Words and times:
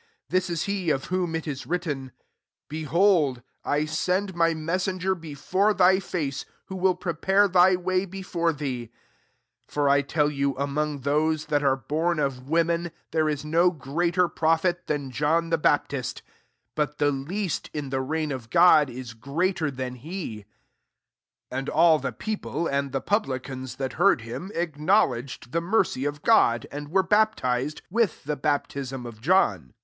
This 0.29 0.49
is 0.49 0.63
he 0.63 0.89
of 0.89 1.05
whom 1.13 1.35
it 1.35 1.47
is 1.47 1.67
< 2.35 2.69
Behold, 2.69 3.43
I 3.63 3.85
send 3.85 4.33
my 4.33 4.51
iger 4.51 5.21
before 5.21 5.75
thy 5.75 5.99
face; 5.99 6.43
who 6.65 6.95
prepare 6.95 7.47
thy 7.47 7.75
way 7.75 8.05
before 8.05 8.51
^^ 8.53 8.83
as 8.83 8.89
For 9.67 9.87
I 9.87 10.01
tell 10.01 10.31
you, 10.31 10.57
Among 10.57 11.01
that 11.01 11.61
are 11.63 11.75
bom 11.75 12.17
of 12.17 12.49
women, 12.49 12.89
is 13.13 13.45
no 13.45 13.69
greater 13.69 14.27
[prophet] 14.27 14.85
I 14.89 14.97
John 15.09 15.51
[the 15.51 15.59
Baptist:] 15.59 16.23
but 16.75 16.97
the 16.97 17.61
in 17.71 17.91
the 17.91 18.01
reign 18.01 18.31
of 18.31 18.49
God 18.49 18.89
is 18.89 19.13
ater 19.27 19.69
than 19.69 19.93
he. 19.97 20.37
^ 20.37 20.45
And 21.51 21.69
all 21.69 21.99
the 21.99 22.11
people, 22.11 22.65
and 22.65 22.91
publicans, 23.05 23.75
that 23.75 23.93
heard 23.93 24.21
Aim, 24.23 24.49
>wledged 24.55 25.51
the 25.51 25.61
mercy 25.61 26.01
qf 26.05 26.67
^and 26.71 26.87
were 26.87 27.03
baptized, 27.03 27.83
with 27.91 28.23
[baptism 28.41 29.05
of 29.05 29.21
John. 29.21 29.75